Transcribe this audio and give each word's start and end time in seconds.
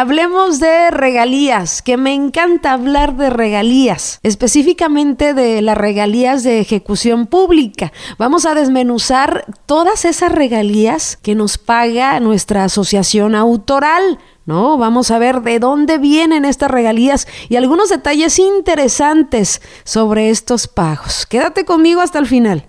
Hablemos 0.00 0.60
de 0.60 0.92
regalías, 0.92 1.82
que 1.82 1.96
me 1.96 2.14
encanta 2.14 2.72
hablar 2.72 3.16
de 3.16 3.30
regalías, 3.30 4.20
específicamente 4.22 5.34
de 5.34 5.60
las 5.60 5.76
regalías 5.76 6.44
de 6.44 6.60
ejecución 6.60 7.26
pública. 7.26 7.92
Vamos 8.16 8.46
a 8.46 8.54
desmenuzar 8.54 9.44
todas 9.66 10.04
esas 10.04 10.30
regalías 10.30 11.16
que 11.16 11.34
nos 11.34 11.58
paga 11.58 12.20
nuestra 12.20 12.62
asociación 12.62 13.34
autoral. 13.34 14.20
¿no? 14.46 14.78
Vamos 14.78 15.10
a 15.10 15.18
ver 15.18 15.42
de 15.42 15.58
dónde 15.58 15.98
vienen 15.98 16.44
estas 16.44 16.70
regalías 16.70 17.26
y 17.48 17.56
algunos 17.56 17.88
detalles 17.88 18.38
interesantes 18.38 19.60
sobre 19.82 20.30
estos 20.30 20.68
pagos. 20.68 21.26
Quédate 21.26 21.64
conmigo 21.64 22.02
hasta 22.02 22.20
el 22.20 22.26
final. 22.26 22.68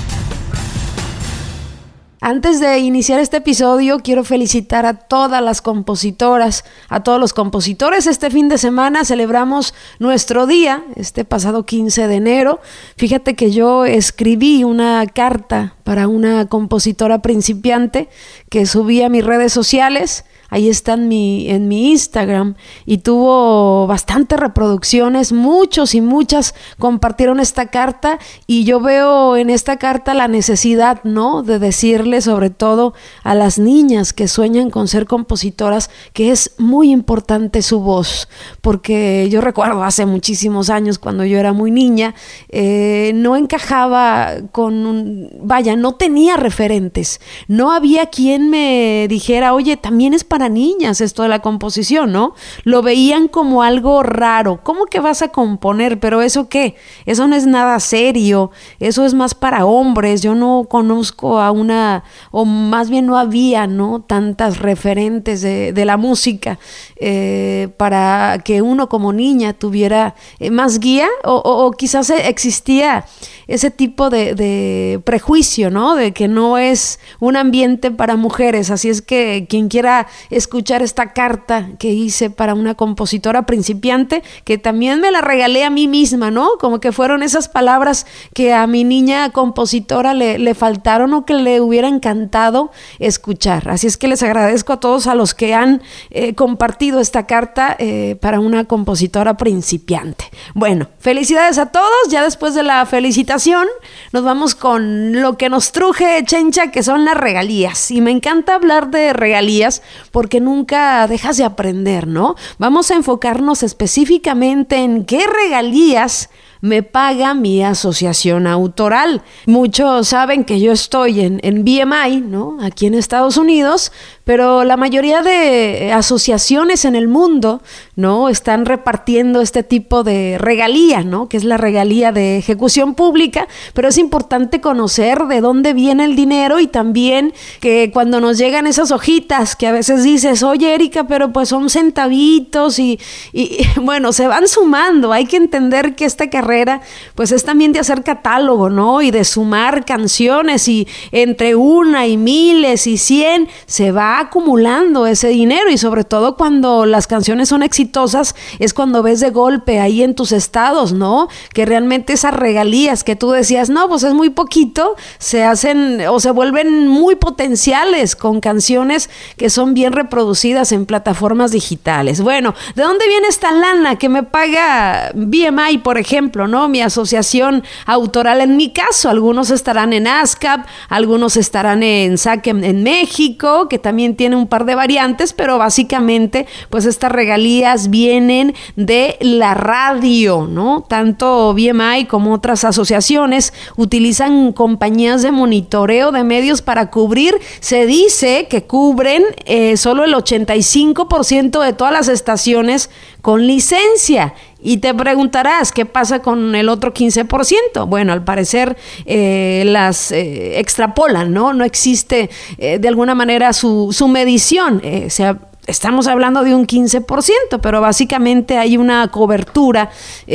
Antes 2.23 2.59
de 2.59 2.77
iniciar 2.77 3.19
este 3.19 3.37
episodio, 3.37 3.97
quiero 4.01 4.23
felicitar 4.23 4.85
a 4.85 4.93
todas 4.93 5.41
las 5.41 5.59
compositoras, 5.63 6.63
a 6.87 7.01
todos 7.01 7.19
los 7.19 7.33
compositores. 7.33 8.05
Este 8.05 8.29
fin 8.29 8.47
de 8.47 8.59
semana 8.59 9.05
celebramos 9.05 9.73
nuestro 9.97 10.45
día, 10.45 10.83
este 10.95 11.25
pasado 11.25 11.65
15 11.65 12.07
de 12.07 12.15
enero. 12.15 12.59
Fíjate 12.95 13.33
que 13.33 13.49
yo 13.49 13.85
escribí 13.85 14.63
una 14.63 15.03
carta 15.07 15.73
para 15.83 16.07
una 16.07 16.45
compositora 16.45 17.23
principiante 17.23 18.07
que 18.49 18.67
subí 18.67 19.01
a 19.01 19.09
mis 19.09 19.25
redes 19.25 19.51
sociales 19.51 20.23
ahí 20.51 20.69
está 20.69 20.93
en 20.93 21.07
mi, 21.07 21.49
en 21.49 21.67
mi 21.67 21.89
Instagram. 21.89 22.53
Y 22.85 22.99
tuvo 22.99 23.87
bastantes 23.87 24.39
reproducciones, 24.39 25.31
muchos 25.33 25.95
y 25.95 26.01
muchas 26.01 26.53
compartieron 26.77 27.39
esta 27.39 27.71
carta. 27.71 28.19
Y 28.45 28.63
yo 28.65 28.79
veo 28.79 29.35
en 29.37 29.49
esta 29.49 29.77
carta 29.77 30.13
la 30.13 30.27
necesidad, 30.27 31.03
¿no? 31.03 31.41
De 31.41 31.57
decirle 31.57 32.21
sobre 32.21 32.51
todo 32.51 32.93
a 33.23 33.33
las 33.33 33.57
niñas 33.57 34.13
que 34.13 34.27
sueñan 34.27 34.69
con 34.69 34.87
ser 34.87 35.07
compositoras 35.07 35.89
que 36.13 36.31
es 36.31 36.51
muy 36.57 36.91
importante 36.91 37.61
su 37.61 37.79
voz, 37.79 38.27
porque 38.61 39.27
yo 39.29 39.41
recuerdo 39.41 39.83
hace 39.83 40.05
muchísimos 40.05 40.69
años 40.69 40.99
cuando 40.99 41.25
yo 41.25 41.37
era 41.37 41.53
muy 41.53 41.71
niña, 41.71 42.13
eh, 42.49 43.11
no 43.15 43.35
encajaba 43.35 44.33
con, 44.51 45.29
vaya, 45.41 45.75
no 45.75 45.95
tenía 45.95 46.37
referentes, 46.37 47.21
no 47.47 47.71
había 47.71 48.07
quien 48.07 48.49
me 48.49 49.07
dijera, 49.09 49.53
oye, 49.53 49.77
también 49.77 50.13
es 50.13 50.23
para 50.23 50.40
niñas 50.49 51.01
esto 51.01 51.23
de 51.23 51.29
la 51.29 51.39
composición, 51.39 52.11
¿no? 52.11 52.33
Lo 52.63 52.81
veían 52.81 53.27
como 53.27 53.63
algo 53.63 54.03
raro. 54.03 54.59
¿Cómo 54.63 54.85
que 54.85 54.99
vas 54.99 55.21
a 55.21 55.29
componer? 55.29 55.99
Pero 55.99 56.21
eso 56.21 56.49
qué? 56.49 56.75
Eso 57.05 57.27
no 57.27 57.35
es 57.35 57.45
nada 57.45 57.79
serio. 57.79 58.51
Eso 58.79 59.05
es 59.05 59.13
más 59.13 59.33
para 59.33 59.65
hombres. 59.65 60.21
Yo 60.21 60.35
no 60.35 60.65
conozco 60.69 61.39
a 61.39 61.51
una, 61.51 62.03
o 62.31 62.45
más 62.45 62.89
bien 62.89 63.05
no 63.05 63.17
había, 63.17 63.67
¿no? 63.67 64.01
Tantas 64.01 64.59
referentes 64.59 65.41
de, 65.41 65.81
la 65.81 65.97
música 65.97 66.59
eh, 66.97 67.69
para 67.77 68.39
que 68.45 68.61
uno 68.61 68.87
como 68.87 69.13
niña 69.13 69.53
tuviera 69.53 70.13
eh, 70.39 70.51
más 70.51 70.79
guía 70.79 71.07
o, 71.23 71.71
quizás 71.71 72.11
existía 72.11 73.05
ese 73.47 73.71
tipo 73.71 74.11
de, 74.11 74.35
de 74.35 75.01
prejuicio, 75.03 75.71
¿no? 75.71 75.95
De 75.95 76.11
que 76.11 76.27
no 76.27 76.59
es 76.59 76.99
un 77.19 77.35
ambiente 77.35 77.89
para 77.89 78.15
mujeres. 78.15 78.69
Así 78.69 78.89
es 78.89 79.01
que 79.01 79.47
quien 79.49 79.67
quiera 79.67 80.07
escuchar 80.31 80.81
esta 80.81 81.13
carta 81.13 81.69
que 81.77 81.89
hice 81.89 82.29
para 82.29 82.53
una 82.53 82.75
compositora 82.75 83.45
principiante, 83.45 84.23
que 84.45 84.57
también 84.57 85.01
me 85.01 85.11
la 85.11 85.21
regalé 85.21 85.63
a 85.63 85.69
mí 85.69 85.87
misma, 85.87 86.31
¿no? 86.31 86.51
Como 86.59 86.79
que 86.79 86.91
fueron 86.91 87.21
esas 87.21 87.47
palabras 87.47 88.07
que 88.33 88.53
a 88.53 88.65
mi 88.65 88.83
niña 88.83 89.29
compositora 89.31 90.13
le, 90.13 90.55
faltaron 90.55 91.13
o 91.13 91.25
que 91.25 91.33
le 91.33 91.61
hubiera 91.61 91.87
encantado 91.87 92.71
escuchar. 92.99 93.69
Así 93.69 93.87
es 93.87 93.97
que 93.97 94.07
les 94.07 94.23
agradezco 94.23 94.73
a 94.73 94.79
todos 94.79 95.07
a 95.07 95.15
los 95.15 95.33
que 95.33 95.53
han 95.53 95.81
eh, 96.09 96.33
compartido 96.33 96.99
esta 96.99 97.25
carta 97.25 97.75
eh, 97.77 98.17
para 98.21 98.39
una 98.39 98.65
compositora 98.65 99.37
principiante. 99.37 100.25
Bueno, 100.53 100.87
felicidades 100.99 101.57
a 101.57 101.67
todos. 101.67 101.89
Ya 102.09 102.23
después 102.23 102.53
de 102.53 102.63
la 102.63 102.85
felicitación, 102.85 103.67
nos 104.11 104.23
vamos 104.23 104.55
con 104.55 105.21
lo 105.21 105.37
que 105.37 105.49
nos 105.49 105.71
truje, 105.71 106.23
Chencha, 106.25 106.71
que 106.71 106.83
son 106.83 107.05
las 107.05 107.17
regalías. 107.17 107.91
Y 107.91 108.01
me 108.01 108.11
encanta 108.11 108.55
hablar 108.55 108.91
de 108.91 109.13
regalías 109.13 109.81
porque 110.11 110.20
nunca 110.39 111.07
dejas 111.07 111.37
de 111.37 111.43
aprender, 111.43 112.07
¿no? 112.07 112.35
Vamos 112.57 112.91
a 112.91 112.95
enfocarnos 112.95 113.63
específicamente 113.63 114.77
en 114.77 115.05
qué 115.05 115.25
regalías 115.27 116.29
me 116.61 116.83
paga 116.83 117.33
mi 117.33 117.63
asociación 117.63 118.45
autoral. 118.45 119.23
Muchos 119.47 120.09
saben 120.09 120.45
que 120.45 120.59
yo 120.59 120.71
estoy 120.71 121.21
en, 121.21 121.39
en 121.43 121.63
BMI, 121.65 122.21
¿no? 122.21 122.57
Aquí 122.61 122.85
en 122.85 122.93
Estados 122.93 123.37
Unidos, 123.37 123.91
pero 124.23 124.63
la 124.63 124.77
mayoría 124.77 125.21
de 125.21 125.91
asociaciones 125.93 126.85
en 126.85 126.95
el 126.95 127.07
mundo, 127.07 127.61
¿no? 127.95 128.29
Están 128.29 128.65
repartiendo 128.65 129.41
este 129.41 129.63
tipo 129.63 130.03
de 130.03 130.37
regalía, 130.39 131.03
¿no? 131.03 131.27
Que 131.27 131.37
es 131.37 131.43
la 131.43 131.57
regalía 131.57 132.11
de 132.11 132.37
ejecución 132.37 132.93
pública, 132.93 133.47
pero 133.73 133.87
es 133.87 133.97
importante 133.97 134.61
conocer 134.61 135.25
de 135.25 135.41
dónde 135.41 135.73
viene 135.73 136.05
el 136.05 136.15
dinero 136.15 136.59
y 136.59 136.67
también 136.67 137.33
que 137.59 137.91
cuando 137.91 138.21
nos 138.21 138.37
llegan 138.37 138.67
esas 138.67 138.91
hojitas 138.91 139.55
que 139.55 139.67
a 139.67 139.71
veces 139.71 140.03
dices, 140.03 140.43
oye 140.43 140.73
Erika, 140.73 141.05
pero 141.05 141.31
pues 141.33 141.49
son 141.49 141.69
centavitos 141.69 142.79
y, 142.79 142.99
y 143.33 143.59
bueno, 143.81 144.13
se 144.13 144.27
van 144.27 144.47
sumando, 144.47 145.13
hay 145.13 145.25
que 145.25 145.37
entender 145.37 145.95
que 145.95 146.05
esta 146.05 146.29
carrera 146.29 146.81
pues 147.15 147.31
es 147.31 147.43
también 147.43 147.73
de 147.73 147.79
hacer 147.79 148.03
catálogo, 148.03 148.69
¿no? 148.69 149.01
Y 149.01 149.11
de 149.11 149.23
sumar 149.23 149.85
canciones 149.85 150.67
y 150.67 150.87
entre 151.11 151.55
una 151.55 152.07
y 152.07 152.17
miles 152.17 152.87
y 152.87 152.97
cien 152.97 153.47
se 153.65 153.91
va 153.91 154.20
acumulando 154.21 155.07
ese 155.07 155.29
dinero 155.29 155.69
y 155.69 155.77
sobre 155.77 156.03
todo 156.03 156.35
cuando 156.35 156.85
las 156.85 157.07
canciones 157.07 157.49
son 157.49 157.63
exitosas 157.63 158.35
es 158.59 158.73
cuando 158.73 159.03
ves 159.03 159.19
de 159.19 159.29
golpe 159.29 159.79
ahí 159.79 160.03
en 160.03 160.15
tus 160.15 160.31
estados, 160.31 160.93
¿no? 160.93 161.27
Que 161.53 161.65
realmente 161.65 162.13
esas 162.13 162.33
regalías 162.33 163.03
que 163.03 163.15
tú 163.15 163.31
decías, 163.31 163.69
no, 163.69 163.87
pues 163.87 164.03
es 164.03 164.13
muy 164.13 164.29
poquito, 164.29 164.95
se 165.17 165.43
hacen 165.43 166.01
o 166.07 166.19
se 166.19 166.31
vuelven 166.31 166.87
muy 166.87 167.15
potenciales 167.15 168.15
con 168.15 168.41
canciones 168.41 169.09
que 169.37 169.49
son 169.49 169.73
bien 169.73 169.93
reproducidas 169.93 170.71
en 170.71 170.85
plataformas 170.85 171.51
digitales. 171.51 172.21
Bueno, 172.21 172.53
¿de 172.75 172.83
dónde 172.83 173.07
viene 173.07 173.27
esta 173.27 173.51
lana 173.51 173.97
que 173.97 174.09
me 174.09 174.23
paga 174.23 175.11
BMI, 175.13 175.79
por 175.83 175.97
ejemplo? 175.97 176.31
¿no? 176.47 176.67
Mi 176.67 176.81
asociación 176.81 177.63
autoral 177.85 178.41
en 178.41 178.57
mi 178.57 178.71
caso. 178.71 179.09
Algunos 179.09 179.49
estarán 179.49 179.93
en 179.93 180.07
ASCAP, 180.07 180.65
algunos 180.89 181.37
estarán 181.37 181.83
en 181.83 182.17
SAC 182.17 182.47
en, 182.47 182.83
México, 182.83 183.67
que 183.69 183.79
también 183.79 184.00
tiene 184.09 184.35
un 184.35 184.47
par 184.47 184.65
de 184.65 184.75
variantes, 184.75 185.33
pero 185.33 185.57
básicamente, 185.57 186.47
pues 186.69 186.85
estas 186.85 187.11
regalías 187.11 187.89
vienen 187.89 188.53
de 188.75 189.17
la 189.21 189.53
radio, 189.53 190.47
¿no? 190.49 190.85
Tanto 190.87 191.53
BMI 191.53 192.05
como 192.05 192.33
otras 192.33 192.63
asociaciones 192.63 193.53
utilizan 193.77 194.53
compañías 194.53 195.21
de 195.21 195.31
monitoreo 195.31 196.11
de 196.11 196.23
medios 196.23 196.61
para 196.61 196.89
cubrir. 196.89 197.35
Se 197.59 197.85
dice 197.85 198.47
que 198.49 198.63
cubren 198.63 199.23
eh, 199.45 199.77
solo 199.77 200.03
el 200.03 200.13
85% 200.13 201.63
de 201.63 201.73
todas 201.73 201.93
las 201.93 202.07
estaciones 202.07 202.89
con 203.21 203.45
licencia. 203.45 204.33
Y 204.61 204.77
te 204.77 204.93
preguntarás, 204.93 205.71
¿qué 205.71 205.85
pasa 205.85 206.21
con 206.21 206.53
el 206.53 206.69
otro 206.69 206.93
15%? 206.93 207.87
Bueno, 207.87 208.13
al 208.13 208.23
parecer 208.23 208.77
eh, 209.05 209.63
las 209.65 210.11
eh, 210.11 210.59
extrapolan, 210.59 211.33
¿no? 211.33 211.53
No 211.53 211.63
existe 211.63 212.29
eh, 212.57 212.77
de 212.77 212.87
alguna 212.87 213.15
manera 213.15 213.53
su, 213.53 213.89
su 213.91 214.07
medición. 214.07 214.81
sea, 215.09 215.39
estamos 215.65 216.05
hablando 216.05 216.43
de 216.43 216.53
un 216.53 216.67
15%, 216.67 217.59
pero 217.59 217.81
básicamente 217.81 218.59
hay 218.59 218.77
una 218.77 219.07
cobertura 219.07 219.89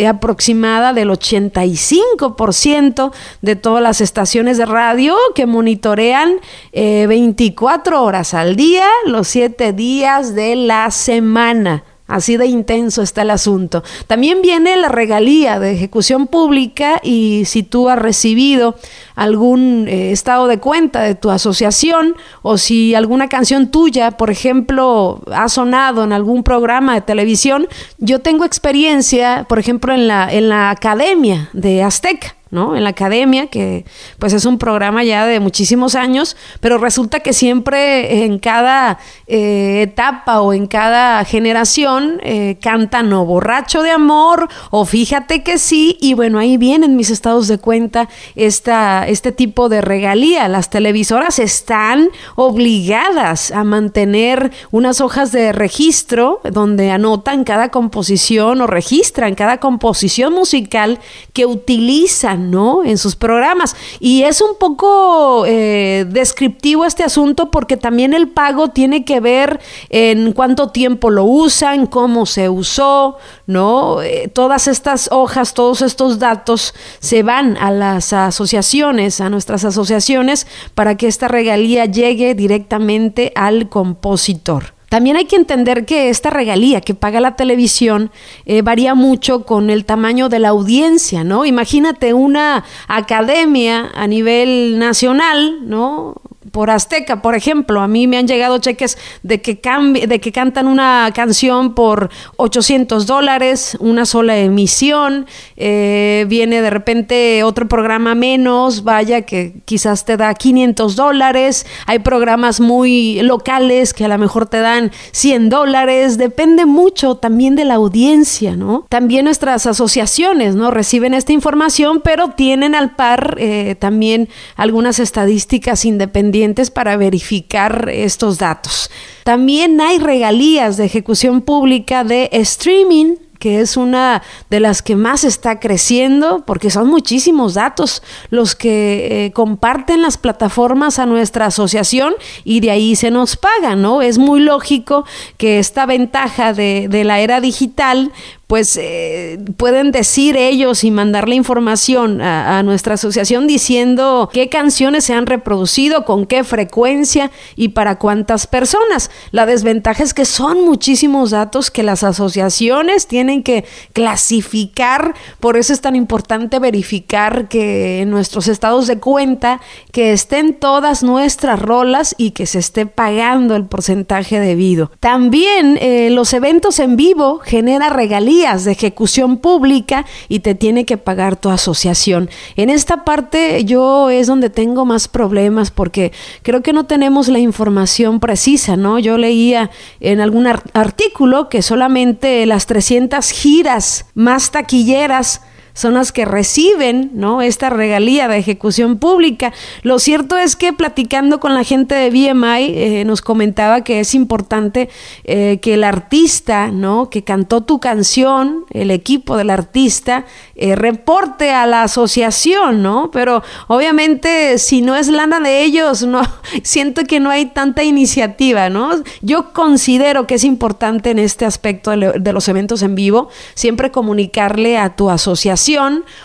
aproximada 0.08 0.92
del 0.92 1.10
85% 1.10 3.12
de 3.42 3.56
todas 3.56 3.82
las 3.82 4.00
estaciones 4.00 4.58
de 4.58 4.66
radio 4.66 5.14
que 5.36 5.46
monitorean 5.46 6.40
24 6.72 8.02
horas 8.02 8.34
al 8.34 8.56
día, 8.56 8.88
los 9.06 9.28
7 9.28 9.72
días 9.72 10.34
de 10.34 10.56
la 10.56 10.90
semana. 10.90 11.84
Así 12.06 12.36
de 12.36 12.46
intenso 12.46 13.02
está 13.02 13.22
el 13.22 13.30
asunto. 13.30 13.82
También 14.06 14.40
viene 14.40 14.76
la 14.76 14.88
regalía 14.88 15.58
de 15.58 15.72
ejecución 15.72 16.28
pública 16.28 17.00
y 17.02 17.42
si 17.46 17.64
tú 17.64 17.88
has 17.88 17.98
recibido 17.98 18.76
algún 19.16 19.86
eh, 19.88 20.12
estado 20.12 20.46
de 20.46 20.58
cuenta 20.58 21.00
de 21.00 21.16
tu 21.16 21.30
asociación 21.30 22.14
o 22.42 22.58
si 22.58 22.94
alguna 22.94 23.28
canción 23.28 23.72
tuya, 23.72 24.12
por 24.12 24.30
ejemplo, 24.30 25.20
ha 25.32 25.48
sonado 25.48 26.04
en 26.04 26.12
algún 26.12 26.44
programa 26.44 26.94
de 26.94 27.00
televisión, 27.00 27.66
yo 27.98 28.20
tengo 28.20 28.44
experiencia, 28.44 29.44
por 29.48 29.58
ejemplo, 29.58 29.92
en 29.92 30.06
la, 30.06 30.32
en 30.32 30.48
la 30.48 30.70
academia 30.70 31.50
de 31.52 31.82
Azteca. 31.82 32.36
En 32.56 32.84
la 32.84 32.90
academia, 32.90 33.48
que 33.48 33.84
pues 34.18 34.32
es 34.32 34.44
un 34.46 34.58
programa 34.58 35.04
ya 35.04 35.26
de 35.26 35.40
muchísimos 35.40 35.94
años, 35.94 36.36
pero 36.60 36.78
resulta 36.78 37.20
que 37.20 37.32
siempre 37.32 38.24
en 38.24 38.38
cada 38.38 38.98
eh, 39.26 39.82
etapa 39.82 40.40
o 40.40 40.52
en 40.52 40.66
cada 40.66 41.24
generación 41.24 42.20
eh, 42.22 42.56
cantan 42.60 43.12
o 43.12 43.24
borracho 43.24 43.82
de 43.82 43.90
amor 43.90 44.48
o 44.70 44.84
fíjate 44.84 45.42
que 45.42 45.58
sí, 45.58 45.98
y 46.00 46.14
bueno, 46.14 46.38
ahí 46.38 46.56
vienen 46.56 46.96
mis 46.96 47.10
estados 47.10 47.48
de 47.48 47.58
cuenta 47.58 48.08
esta, 48.34 49.06
este 49.06 49.32
tipo 49.32 49.68
de 49.68 49.80
regalía. 49.80 50.48
Las 50.48 50.70
televisoras 50.70 51.38
están 51.38 52.08
obligadas 52.34 53.50
a 53.50 53.64
mantener 53.64 54.52
unas 54.70 55.00
hojas 55.00 55.32
de 55.32 55.52
registro 55.52 56.40
donde 56.50 56.90
anotan 56.90 57.44
cada 57.44 57.70
composición 57.70 58.60
o 58.60 58.66
registran 58.66 59.34
cada 59.34 59.58
composición 59.58 60.32
musical 60.32 60.98
que 61.32 61.46
utilizan, 61.46 62.45
¿no? 62.46 62.84
En 62.84 62.98
sus 62.98 63.16
programas. 63.16 63.76
Y 64.00 64.22
es 64.22 64.40
un 64.40 64.56
poco 64.58 65.44
eh, 65.46 66.06
descriptivo 66.08 66.84
este 66.84 67.04
asunto 67.04 67.50
porque 67.50 67.76
también 67.76 68.14
el 68.14 68.28
pago 68.28 68.68
tiene 68.68 69.04
que 69.04 69.20
ver 69.20 69.60
en 69.90 70.32
cuánto 70.32 70.70
tiempo 70.70 71.10
lo 71.10 71.24
usan, 71.24 71.86
cómo 71.86 72.26
se 72.26 72.48
usó, 72.48 73.16
¿no? 73.46 74.02
Eh, 74.02 74.28
todas 74.32 74.68
estas 74.68 75.08
hojas, 75.12 75.54
todos 75.54 75.82
estos 75.82 76.18
datos 76.18 76.74
se 77.00 77.22
van 77.22 77.56
a 77.56 77.70
las 77.70 78.12
asociaciones, 78.12 79.20
a 79.20 79.28
nuestras 79.28 79.64
asociaciones, 79.64 80.46
para 80.74 80.96
que 80.96 81.08
esta 81.08 81.28
regalía 81.28 81.84
llegue 81.86 82.34
directamente 82.34 83.32
al 83.34 83.68
compositor. 83.68 84.75
También 84.88 85.16
hay 85.16 85.24
que 85.24 85.36
entender 85.36 85.84
que 85.84 86.08
esta 86.10 86.30
regalía 86.30 86.80
que 86.80 86.94
paga 86.94 87.20
la 87.20 87.36
televisión 87.36 88.10
eh, 88.44 88.62
varía 88.62 88.94
mucho 88.94 89.44
con 89.44 89.68
el 89.70 89.84
tamaño 89.84 90.28
de 90.28 90.38
la 90.38 90.48
audiencia, 90.48 91.24
¿no? 91.24 91.44
Imagínate 91.44 92.14
una 92.14 92.64
academia 92.86 93.90
a 93.94 94.06
nivel 94.06 94.78
nacional, 94.78 95.68
¿no? 95.68 96.14
Por 96.56 96.70
Azteca, 96.70 97.20
por 97.20 97.34
ejemplo. 97.34 97.82
A 97.82 97.86
mí 97.86 98.06
me 98.06 98.16
han 98.16 98.26
llegado 98.26 98.56
cheques 98.56 98.96
de 99.22 99.42
que, 99.42 99.60
de 100.08 100.20
que 100.20 100.32
cantan 100.32 100.68
una 100.68 101.12
canción 101.14 101.74
por 101.74 102.08
800 102.36 103.04
dólares, 103.04 103.76
una 103.78 104.06
sola 104.06 104.38
emisión. 104.38 105.26
Eh, 105.58 106.24
viene 106.30 106.62
de 106.62 106.70
repente 106.70 107.42
otro 107.42 107.68
programa 107.68 108.14
menos, 108.14 108.84
vaya, 108.84 109.20
que 109.20 109.52
quizás 109.66 110.06
te 110.06 110.16
da 110.16 110.32
500 110.32 110.96
dólares. 110.96 111.66
Hay 111.84 111.98
programas 111.98 112.58
muy 112.58 113.20
locales 113.20 113.92
que 113.92 114.06
a 114.06 114.08
lo 114.08 114.16
mejor 114.16 114.46
te 114.46 114.60
dan 114.60 114.92
100 115.12 115.50
dólares. 115.50 116.16
Depende 116.16 116.64
mucho 116.64 117.16
también 117.16 117.54
de 117.54 117.66
la 117.66 117.74
audiencia, 117.74 118.56
¿no? 118.56 118.86
También 118.88 119.26
nuestras 119.26 119.66
asociaciones, 119.66 120.54
¿no? 120.54 120.70
Reciben 120.70 121.12
esta 121.12 121.34
información, 121.34 122.00
pero 122.02 122.30
tienen 122.30 122.74
al 122.74 122.96
par 122.96 123.36
eh, 123.38 123.76
también 123.78 124.30
algunas 124.56 124.98
estadísticas 125.00 125.84
independientes 125.84 126.45
para 126.72 126.96
verificar 126.96 127.88
estos 127.90 128.38
datos. 128.38 128.90
También 129.24 129.80
hay 129.80 129.98
regalías 129.98 130.76
de 130.76 130.84
ejecución 130.84 131.42
pública 131.42 132.04
de 132.04 132.28
streaming 132.32 133.16
que 133.38 133.60
es 133.60 133.76
una 133.76 134.22
de 134.50 134.60
las 134.60 134.82
que 134.82 134.96
más 134.96 135.24
está 135.24 135.60
creciendo, 135.60 136.44
porque 136.46 136.70
son 136.70 136.88
muchísimos 136.88 137.54
datos 137.54 138.02
los 138.30 138.54
que 138.54 139.26
eh, 139.26 139.32
comparten 139.32 140.02
las 140.02 140.18
plataformas 140.18 140.98
a 140.98 141.06
nuestra 141.06 141.46
asociación 141.46 142.14
y 142.44 142.60
de 142.60 142.70
ahí 142.70 142.96
se 142.96 143.10
nos 143.10 143.36
paga, 143.36 143.76
¿no? 143.76 144.02
Es 144.02 144.18
muy 144.18 144.40
lógico 144.40 145.04
que 145.36 145.58
esta 145.58 145.86
ventaja 145.86 146.52
de, 146.52 146.88
de 146.90 147.04
la 147.04 147.20
era 147.20 147.40
digital 147.40 148.12
pues 148.46 148.76
eh, 148.80 149.40
pueden 149.56 149.90
decir 149.90 150.36
ellos 150.36 150.84
y 150.84 150.92
mandar 150.92 151.28
la 151.28 151.34
información 151.34 152.20
a, 152.20 152.62
nuestra 152.62 152.94
asociación 152.94 153.46
diciendo 153.46 154.30
qué 154.32 154.48
canciones 154.48 155.04
se 155.04 155.14
han 155.14 155.26
reproducido, 155.26 156.04
con 156.04 156.26
qué 156.26 156.44
frecuencia 156.44 157.30
y 157.56 157.70
para 157.70 157.98
cuántas 157.98 158.46
personas. 158.46 159.10
La 159.32 159.46
desventaja 159.46 160.02
es 160.02 160.14
que 160.14 160.24
son 160.24 160.64
muchísimos 160.64 161.30
datos 161.30 161.70
que 161.70 161.82
las 161.82 162.04
asociaciones 162.04 163.08
tienen 163.08 163.42
que 163.42 163.64
clasificar, 163.92 165.14
por 165.40 165.56
eso 165.56 165.72
es 165.72 165.80
tan 165.80 165.96
importante 165.96 166.58
verificar 166.60 167.48
que 167.48 168.00
en 168.02 168.10
nuestros 168.10 168.46
estados 168.46 168.86
de 168.86 168.98
cuenta 168.98 169.60
que 169.90 170.12
estén 170.12 170.54
todas 170.54 171.02
nuestras 171.02 171.60
rolas 171.60 172.14
y 172.16 172.30
que 172.30 172.46
se 172.46 172.60
esté 172.60 172.86
pagando 172.86 173.56
el 173.56 173.66
porcentaje 173.66 174.38
debido. 174.38 174.92
También 175.00 175.78
eh, 175.80 176.10
los 176.10 176.32
eventos 176.32 176.78
en 176.78 176.96
vivo 176.96 177.40
genera 177.40 177.90
regalías 177.90 178.35
de 178.36 178.72
ejecución 178.72 179.38
pública 179.38 180.04
y 180.28 180.40
te 180.40 180.54
tiene 180.54 180.84
que 180.84 180.98
pagar 180.98 181.36
tu 181.36 181.48
asociación. 181.48 182.28
En 182.56 182.68
esta 182.68 183.02
parte 183.02 183.64
yo 183.64 184.10
es 184.10 184.26
donde 184.26 184.50
tengo 184.50 184.84
más 184.84 185.08
problemas 185.08 185.70
porque 185.70 186.12
creo 186.42 186.62
que 186.62 186.74
no 186.74 186.84
tenemos 186.84 187.28
la 187.28 187.38
información 187.38 188.20
precisa, 188.20 188.76
¿no? 188.76 188.98
Yo 188.98 189.16
leía 189.16 189.70
en 190.00 190.20
algún 190.20 190.46
artículo 190.46 191.48
que 191.48 191.62
solamente 191.62 192.44
las 192.44 192.66
300 192.66 193.30
giras 193.30 194.04
más 194.14 194.50
taquilleras 194.50 195.40
son 195.76 195.92
las 195.92 196.10
que 196.10 196.24
reciben 196.24 197.10
¿no? 197.12 197.42
esta 197.42 197.68
regalía 197.68 198.28
de 198.28 198.38
ejecución 198.38 198.96
pública. 198.96 199.52
Lo 199.82 199.98
cierto 199.98 200.38
es 200.38 200.56
que 200.56 200.72
platicando 200.72 201.38
con 201.38 201.54
la 201.54 201.64
gente 201.64 201.94
de 201.94 202.08
BMI 202.08 202.72
eh, 202.74 203.04
nos 203.04 203.20
comentaba 203.20 203.82
que 203.82 204.00
es 204.00 204.14
importante 204.14 204.88
eh, 205.24 205.58
que 205.60 205.74
el 205.74 205.84
artista 205.84 206.68
¿no? 206.68 207.10
que 207.10 207.24
cantó 207.24 207.62
tu 207.62 207.78
canción, 207.78 208.64
el 208.70 208.90
equipo 208.90 209.36
del 209.36 209.50
artista, 209.50 210.24
eh, 210.54 210.76
reporte 210.76 211.50
a 211.50 211.66
la 211.66 211.82
asociación, 211.82 212.82
¿no? 212.82 213.10
Pero 213.12 213.42
obviamente 213.66 214.56
si 214.56 214.80
no 214.80 214.96
es 214.96 215.08
lana 215.08 215.40
de 215.40 215.62
ellos, 215.62 216.04
no 216.04 216.22
siento 216.62 217.04
que 217.04 217.20
no 217.20 217.28
hay 217.28 217.46
tanta 217.46 217.84
iniciativa, 217.84 218.70
¿no? 218.70 218.92
Yo 219.20 219.52
considero 219.52 220.26
que 220.26 220.36
es 220.36 220.44
importante 220.44 221.10
en 221.10 221.18
este 221.18 221.44
aspecto 221.44 221.90
de 221.90 222.32
los 222.32 222.48
eventos 222.48 222.80
en 222.80 222.94
vivo 222.94 223.28
siempre 223.54 223.90
comunicarle 223.90 224.78
a 224.78 224.96
tu 224.96 225.10
asociación 225.10 225.65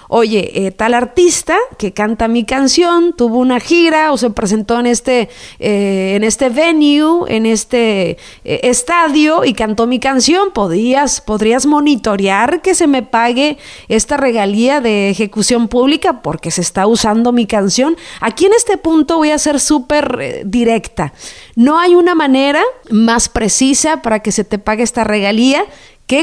oye, 0.07 0.65
eh, 0.65 0.71
tal 0.71 0.93
artista 0.93 1.57
que 1.77 1.93
canta 1.93 2.27
mi 2.27 2.45
canción 2.45 3.13
tuvo 3.13 3.39
una 3.39 3.59
gira 3.59 4.11
o 4.11 4.17
se 4.17 4.29
presentó 4.29 4.79
en 4.79 4.85
este, 4.85 5.29
eh, 5.59 6.13
en 6.15 6.23
este 6.23 6.49
venue, 6.49 7.25
en 7.27 7.45
este 7.45 8.17
eh, 8.43 8.59
estadio 8.63 9.43
y 9.43 9.53
cantó 9.53 9.87
mi 9.87 9.99
canción, 9.99 10.51
¿Podrías, 10.51 11.21
podrías 11.21 11.65
monitorear 11.65 12.61
que 12.61 12.75
se 12.75 12.87
me 12.87 13.03
pague 13.03 13.57
esta 13.87 14.17
regalía 14.17 14.81
de 14.81 15.09
ejecución 15.09 15.67
pública 15.67 16.21
porque 16.21 16.51
se 16.51 16.61
está 16.61 16.87
usando 16.87 17.31
mi 17.31 17.45
canción. 17.47 17.97
Aquí 18.19 18.45
en 18.45 18.53
este 18.53 18.77
punto 18.77 19.17
voy 19.17 19.31
a 19.31 19.37
ser 19.37 19.59
súper 19.59 20.43
directa. 20.45 21.13
No 21.55 21.79
hay 21.79 21.95
una 21.95 22.15
manera 22.15 22.61
más 22.89 23.29
precisa 23.29 24.01
para 24.01 24.19
que 24.19 24.31
se 24.31 24.43
te 24.43 24.59
pague 24.59 24.83
esta 24.83 25.03
regalía 25.03 25.65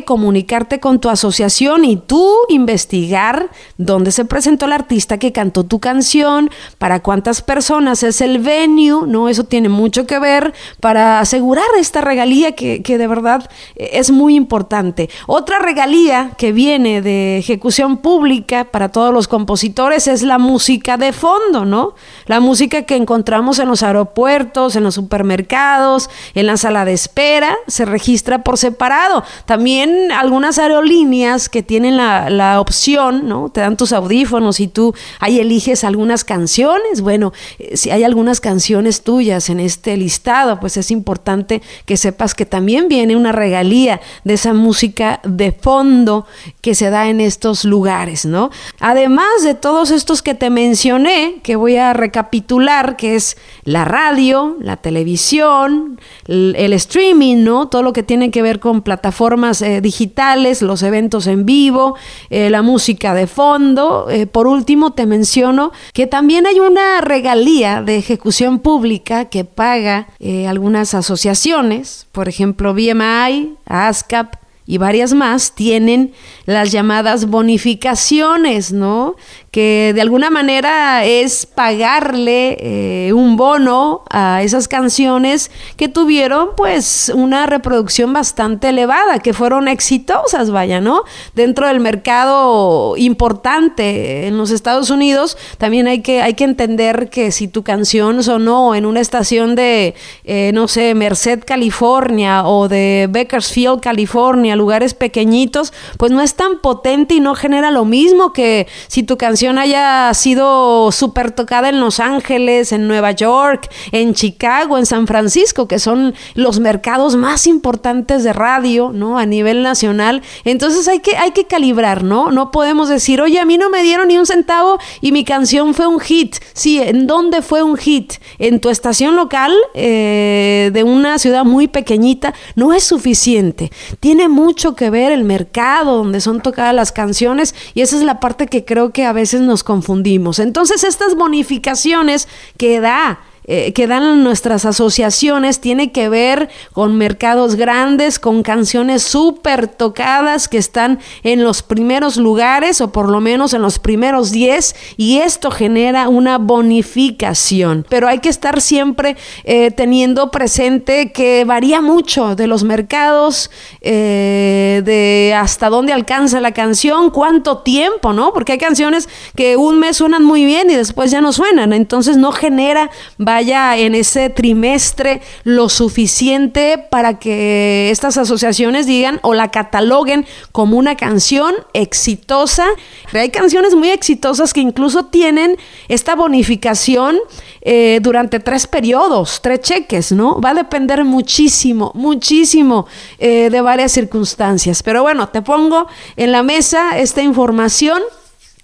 comunicarte 0.05 0.81
con 0.81 1.01
tu 1.01 1.09
asociación 1.09 1.85
y 1.85 1.97
tú 1.97 2.35
investigar 2.49 3.51
dónde 3.77 4.13
se 4.13 4.25
presentó 4.25 4.67
el 4.67 4.73
artista 4.73 5.19
que 5.19 5.33
cantó 5.33 5.65
tu 5.65 5.81
canción, 5.81 6.51
para 6.79 7.01
cuántas 7.01 7.43
personas 7.43 8.03
es 8.03 8.21
el 8.21 8.39
venue, 8.39 9.07
¿no? 9.07 9.29
Eso 9.29 9.45
tiene 9.45 9.69
mucho 9.69 10.07
que 10.07 10.19
ver 10.19 10.53
para 10.81 11.21
asegurar 11.21 11.67
esta 11.79 12.01
regalía 12.01 12.53
que, 12.53 12.83
que 12.83 12.99
de 12.99 13.07
verdad 13.07 13.49
es 13.77 14.11
muy 14.11 14.35
importante. 14.35 15.09
Otra 15.27 15.59
regalía 15.59 16.33
que 16.37 16.53
viene 16.53 17.03
de 17.03 17.39
ejecución 17.39 17.99
pública 17.99 18.65
para 18.65 18.91
todos 18.91 19.13
los 19.13 19.29
compositores 19.29 20.07
es 20.07 20.23
la 20.23 20.39
música 20.39 20.97
de 20.97 21.13
fondo, 21.13 21.65
¿no? 21.65 21.95
La 22.27 22.41
música 22.41 22.83
que 22.83 22.97
encontramos 22.97 23.59
en 23.59 23.69
los 23.69 23.83
aeropuertos, 23.83 24.77
en 24.77 24.85
los 24.85 24.95
supermercados, 24.95 26.11
en 26.35 26.47
la 26.47 26.57
sala 26.57 26.85
de 26.85 26.93
espera, 26.93 27.57
se 27.67 27.85
registra 27.85 28.43
por 28.43 28.59
separado. 28.59 29.25
También 29.47 29.78
algunas 29.83 30.59
aerolíneas 30.59 31.49
que 31.49 31.63
tienen 31.63 31.97
la, 31.97 32.61
opción, 32.61 33.29
¿no? 33.29 33.51
Te 33.51 33.61
dan 33.61 33.77
tus 33.77 33.93
audífonos 33.93 34.61
y 34.61 34.69
tú 34.69 34.95
ahí 35.21 35.39
eliges 35.39 35.85
algunas 35.85 36.25
canciones. 36.25 37.01
Bueno, 37.01 37.33
eh, 37.59 37.77
si 37.77 37.91
hay 37.91 38.05
algunas 38.05 38.41
canciones 38.41 39.03
tuyas 39.03 39.51
en 39.51 39.61
este 39.61 39.97
listado, 39.97 40.61
pues 40.61 40.77
es 40.77 40.91
importante 40.91 41.63
que 41.85 41.97
sepas 41.97 42.35
que 42.35 42.47
también 42.47 42.89
viene 42.89 43.17
una 43.17 43.33
regalía 43.33 44.01
de 44.25 44.35
esa 44.35 44.55
música 44.55 45.21
de 45.25 45.53
fondo 45.53 46.27
que 46.61 46.75
se 46.75 46.91
da 46.91 47.09
en 47.09 47.21
estos 47.21 47.65
lugares, 47.65 48.25
¿no? 48.25 48.51
Además 48.81 49.43
de 49.43 49.55
todos 49.55 49.91
estos 49.91 50.23
que 50.23 50.35
te 50.35 50.51
mencioné, 50.51 51.37
que 51.43 51.57
voy 51.57 51.77
a 51.77 51.93
recapitular, 51.93 52.97
que 52.97 53.15
es 53.15 53.37
la 53.65 53.85
radio, 53.85 54.57
la 54.61 54.77
televisión, 54.77 56.01
el, 56.27 56.55
el 56.59 56.73
streaming, 56.73 57.45
¿no? 57.45 57.69
Todo 57.69 57.83
lo 57.83 57.93
que 57.93 58.03
tiene 58.03 58.31
que 58.31 58.43
ver 58.43 58.61
con 58.61 58.83
plataformas 58.83 59.63
eh, 59.69 59.81
digitales, 59.83 60.63
los 60.63 60.83
eventos 60.83 61.27
en 61.27 61.45
vivo, 61.45 61.95
eh, 62.31 62.49
la 62.49 62.63
música 62.63 63.13
de 63.13 63.27
fondo. 63.27 64.09
Eh, 64.11 64.27
por 64.27 64.47
último, 64.47 64.93
te 64.95 65.05
menciono 65.05 65.73
que 65.93 66.07
también 66.07 66.47
hay 66.47 66.59
una 66.59 67.03
regalía 67.03 67.83
de 67.83 67.99
ejecución 67.99 68.61
pública 68.61 69.27
que 69.27 69.45
paga 69.45 70.09
algunas 70.47 70.95
asociaciones, 70.95 72.07
por 72.13 72.29
ejemplo, 72.29 72.73
BMI, 72.73 73.57
ASCAP, 73.67 74.37
y 74.67 74.77
varias 74.77 75.15
más 75.15 75.55
tienen 75.55 76.13
las 76.45 76.73
llamadas 76.73 77.27
bonificaciones, 77.27 78.71
¿no? 78.71 79.17
Que 79.51 79.93
de 79.95 80.03
alguna 80.03 80.29
manera 80.29 81.05
es 81.05 81.47
pagarle 81.47 82.57
eh, 82.61 83.13
un 83.15 83.37
bono 83.37 84.03
a 84.11 84.43
esas 84.43 84.69
canciones 84.69 85.51
que 85.77 85.89
tuvieron 85.89 86.51
pues 86.57 87.11
una 87.15 87.47
reproducción 87.47 88.13
bastante 88.13 88.69
elevada, 88.69 89.21
que 89.21 89.33
fueron 89.33 89.69
exitosas, 89.69 90.51
vaya, 90.51 90.81
¿no? 90.81 91.03
Dentro 91.35 91.67
del 91.67 91.81
mercado 91.81 92.97
importante 92.99 94.27
en 94.27 94.37
los 94.37 94.51
Estados 94.51 94.91
Unidos, 94.91 95.39
también 95.57 95.87
hay 95.87 96.03
que, 96.03 96.21
hay 96.21 96.35
que 96.35 96.45
entender 96.45 97.09
que 97.09 97.33
si 97.33 97.49
tu 97.49 97.63
canción 97.63 98.23
sonó 98.23 98.75
en 98.75 98.85
una 98.85 99.01
estación 99.01 99.55
de, 99.55 99.95
eh, 100.25 100.51
no 100.53 100.69
sé, 100.69 100.95
Merced, 100.95 101.43
California 101.47 102.47
o 102.47 102.69
de 102.69 103.09
Bakersfield, 103.11 103.81
California, 103.81 104.57
lugares 104.57 104.93
pequeñitos, 104.93 105.73
pues 105.97 106.13
no 106.13 106.21
es 106.21 106.35
tan 106.35 106.61
potente 106.61 107.15
y 107.15 107.21
no 107.21 107.35
genera 107.35 107.71
lo 107.71 107.87
mismo 107.87 108.33
que 108.33 108.67
si 108.89 109.03
tu 109.03 109.17
canción 109.17 109.38
haya 109.47 110.13
sido 110.15 110.91
súper 110.91 111.31
tocada 111.31 111.69
en 111.69 111.81
Los 111.81 112.01
Ángeles, 112.01 112.73
en 112.73 112.89
Nueva 112.89 113.13
York, 113.13 113.71
en 113.93 114.15
Chicago, 114.15 114.79
en 114.79 114.87
San 114.87 115.07
Francisco, 115.07 115.69
que 115.69 115.79
son 115.79 116.15
los 116.35 116.59
mercados 116.59 117.15
más 117.15 117.47
importantes 117.47 118.25
de 118.25 118.33
radio, 118.33 118.91
¿no? 118.93 119.17
A 119.17 119.27
nivel 119.27 119.63
nacional. 119.63 120.23
Entonces 120.45 120.89
hay 120.89 120.99
que, 121.01 121.17
hay 121.17 121.31
que 121.31 121.45
calibrar, 121.45 122.03
¿no? 122.03 122.33
No 122.33 122.51
podemos 122.51 122.89
decir, 122.89 123.21
oye, 123.21 123.39
a 123.39 123.45
mí 123.45 123.59
no 123.59 123.71
me 123.71 123.83
dieron 123.83 124.09
ni 124.09 124.19
un 124.19 124.27
centavo 124.27 124.79
y 125.01 125.13
mi 125.13 125.25
canción 125.25 125.73
fue 125.73 125.87
un 125.87 126.01
hit. 126.01 126.37
Sí, 126.53 126.81
¿en 126.81 127.07
dónde 127.07 127.41
fue 127.41 127.63
un 127.63 127.77
hit? 127.77 128.15
En 128.41 128.59
tu 128.59 128.71
estación 128.71 129.15
local 129.15 129.55
eh, 129.75 130.71
de 130.73 130.83
una 130.83 131.19
ciudad 131.19 131.45
muy 131.45 131.69
pequeñita 131.69 132.35
no 132.57 132.73
es 132.73 132.83
suficiente. 132.83 133.71
Tiene 134.01 134.29
mucho 134.29 134.75
que 134.75 134.91
ver 134.91 135.13
el 135.13 135.23
mercado 135.23 135.99
donde 135.99 136.21
son 136.21 136.41
tocadas 136.41 136.75
las 136.75 136.91
canciones 136.91 137.55
y 137.75 137.83
esa 137.83 137.97
es 137.97 138.03
la 138.03 138.19
parte 138.19 138.47
que 138.49 138.65
creo 138.65 138.91
que 138.91 139.05
a 139.05 139.13
veces 139.13 139.28
nos 139.35 139.65
confundimos. 139.65 140.39
Entonces 140.39 140.85
estas 140.85 141.15
bonificaciones 141.15 142.29
que 142.57 142.81
da 142.81 143.21
eh, 143.51 143.73
que 143.73 143.87
dan 143.87 144.23
nuestras 144.23 144.67
asociaciones 144.67 145.61
tiene 145.61 145.91
que 145.91 146.11
ver 146.11 146.51
con 146.75 146.99
mercados 146.99 147.57
grandes, 147.57 148.19
con 148.19 148.43
canciones 148.43 149.03
súper 149.03 149.69
tocadas 149.69 150.49
que 150.49 150.59
están 150.59 150.99
en 151.23 151.43
los 151.43 151.63
primeros 151.63 152.19
lugares 152.19 152.83
o 152.83 152.93
por 152.93 153.09
lo 153.09 153.21
menos 153.21 153.55
en 153.55 153.63
los 153.63 153.79
primeros 153.79 154.33
10 154.33 154.77
y 154.99 155.19
esto 155.19 155.51
genera 155.51 156.09
una 156.09 156.37
bonificación. 156.37 157.87
Pero 157.89 158.07
hay 158.07 158.19
que 158.19 158.29
estar 158.29 158.61
siempre 158.61 159.17
eh, 159.45 159.71
teniendo 159.71 160.31
presente 160.31 161.11
que 161.13 161.45
varía 161.47 161.81
mucho 161.81 162.37
de 162.37 162.47
los 162.47 162.65
mercados, 162.65 163.51
eh, 163.81 164.83
de 164.85 165.35
hasta 165.35 165.71
dónde 165.71 165.95
alcanza 165.95 166.41
la 166.41 166.53
canción, 166.53 167.11
cuánto 167.11 167.59
tiempo, 167.59 168.13
¿no? 168.13 168.35
Porque 168.35 168.53
hay 168.53 168.59
canciones 168.59 169.09
que 169.35 169.57
un 169.57 169.79
mes 169.79 169.97
suenan 169.97 170.23
muy 170.23 170.45
bien 170.45 170.71
y 170.71 170.75
después 170.75 171.11
ya 171.11 171.23
no 171.23 171.33
suenan, 171.33 171.73
entonces 171.73 172.19
no 172.19 172.33
genera 172.33 172.91
vaya 173.39 173.77
en 173.77 173.95
ese 173.95 174.31
trimestre 174.31 175.21
lo 175.45 175.69
suficiente 175.69 176.77
para 176.91 177.21
que 177.21 177.89
estas 177.89 178.19
asociaciones 178.19 178.85
digan 178.85 179.21
o 179.23 179.33
la 179.33 179.53
cataloguen 179.53 180.27
como 180.51 180.77
una 180.77 180.97
canción 180.97 181.55
exitosa. 181.73 182.67
Hay 183.13 183.31
canciones 183.31 183.77
muy 183.77 183.91
exitosas 183.91 184.53
que 184.53 184.59
incluso 184.59 185.05
tienen 185.05 185.57
esta 185.87 186.17
bonificación 186.17 187.17
eh, 187.63 188.01
durante 188.03 188.41
tres 188.41 188.67
periodos, 188.67 189.39
tres 189.41 189.61
cheques, 189.61 190.11
¿no? 190.11 190.41
Va 190.41 190.51
a 190.51 190.55
depender 190.55 191.05
muchísimo, 191.05 191.93
muchísimo 191.95 192.89
eh, 193.21 193.51
de 193.53 193.61
varias 193.61 193.93
circunstancias. 193.93 194.83
Pero 194.83 195.03
bueno, 195.03 195.29
te 195.29 195.43
pongo 195.43 195.87
en 196.17 196.33
la 196.33 196.43
mesa 196.43 196.99
esta 196.99 197.23
información. 197.23 198.03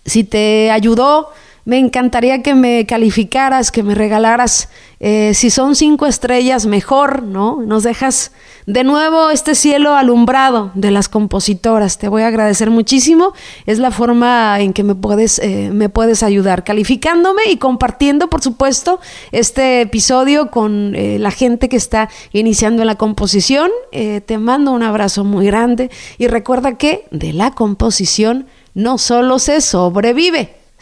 Si 0.04 0.25
te 0.25 0.73
ayudó, 0.73 1.31
me 1.64 1.78
encantaría 1.78 2.42
que 2.42 2.54
me 2.54 2.85
calificaras, 2.85 3.71
que 3.71 3.83
me 3.83 3.94
regalaras, 3.94 4.68
eh, 5.00 5.33
si 5.35 5.49
son 5.49 5.75
cinco 5.75 6.06
estrellas, 6.06 6.66
mejor, 6.66 7.23
¿no? 7.23 7.62
Nos 7.62 7.83
dejas 7.83 8.33
de 8.66 8.85
nuevo 8.85 9.30
este 9.30 9.54
cielo 9.54 9.94
alumbrado 9.94 10.71
de 10.75 10.90
las 10.90 11.09
compositoras. 11.09 11.99
Te 11.99 12.09
voy 12.09 12.23
a 12.23 12.28
agradecer 12.28 12.71
muchísimo. 12.71 13.33
Es 13.64 13.78
la 13.78 13.90
forma 13.90 14.61
en 14.61 14.73
que 14.75 14.83
me 14.83 14.94
puedes, 14.94 15.38
eh, 15.38 15.71
me 15.73 15.88
puedes 15.88 16.23
ayudar, 16.23 16.64
calificándome 16.64 17.42
y 17.50 17.56
compartiendo, 17.56 18.28
por 18.28 18.42
supuesto, 18.42 19.00
este 19.33 19.80
episodio 19.80 20.50
con 20.50 20.94
eh, 20.94 21.18
la 21.18 21.30
gente 21.30 21.71
que 21.71 21.76
está 21.76 22.11
iniciando 22.33 22.83
en 22.83 22.88
la 22.88 22.97
composición. 22.97 23.71
te 23.90 24.38
mando 24.38 24.73
un 24.73 24.83
abrazo 24.83 25.25
muy 25.25 25.47
grande 25.47 25.90
y 26.18 26.26
recuerda 26.26 26.76
que 26.76 27.06
de 27.11 27.33
la 27.33 27.52
composición 27.52 28.47
no 28.75 28.99
solo 28.99 29.38
se 29.38 29.61
sobrevive, 29.61 30.63